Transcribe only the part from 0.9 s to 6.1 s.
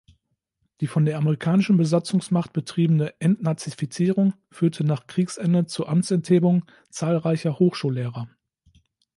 der amerikanischen Besatzungsmacht betriebene Entnazifizierung führte nach Kriegsende zur